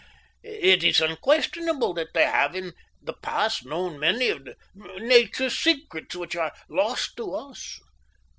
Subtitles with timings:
[0.41, 6.35] It is unquestionable that they have in the past known many of Nature's secrets which
[6.35, 7.79] are lost to us.